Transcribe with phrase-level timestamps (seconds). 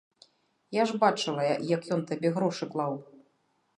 [0.77, 1.45] Я ж бачыла,
[1.75, 2.93] як ён табе грошы клаў.